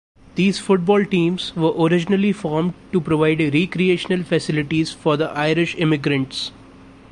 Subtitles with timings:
[0.33, 6.51] These football teams were originally formed to provide recreational facilities for the Irish immigrants.